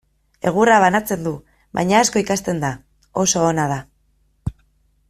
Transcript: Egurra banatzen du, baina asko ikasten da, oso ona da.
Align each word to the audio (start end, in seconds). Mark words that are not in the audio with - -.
Egurra 0.51 0.77
banatzen 0.83 1.27
du, 1.27 1.33
baina 1.81 1.99
asko 2.05 2.25
ikasten 2.25 2.65
da, 2.65 2.73
oso 3.27 3.45
ona 3.53 3.69
da. 3.75 3.79